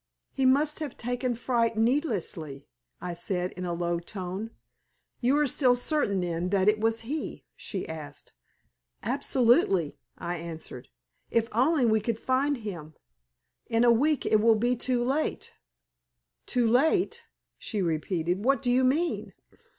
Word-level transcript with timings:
"He 0.33 0.47
must 0.47 0.79
have 0.79 0.97
taken 0.97 1.35
fright 1.35 1.77
needlessly," 1.77 2.65
I 2.99 3.13
said, 3.13 3.51
in 3.51 3.65
a 3.65 3.73
low 3.75 3.99
tone. 3.99 4.49
"You 5.19 5.37
are 5.37 5.45
still 5.45 5.75
certain, 5.75 6.21
then, 6.21 6.49
that 6.49 6.67
it 6.67 6.79
was 6.79 7.01
he?" 7.01 7.45
she 7.55 7.87
asked. 7.87 8.33
"Absolutely!" 9.03 9.99
I 10.17 10.37
answered. 10.37 10.87
"If 11.29 11.49
only 11.51 11.85
we 11.85 12.01
could 12.01 12.17
find 12.17 12.57
him! 12.57 12.95
In 13.67 13.83
a 13.83 13.91
week 13.91 14.25
it 14.25 14.41
will 14.41 14.55
be 14.55 14.75
too 14.75 15.03
late." 15.03 15.53
"Too 16.47 16.67
late!" 16.67 17.23
she 17.59 17.83
repeated. 17.83 18.43
"What 18.43 18.63
do 18.63 18.71
you 18.71 18.83
mean?" 18.83 19.33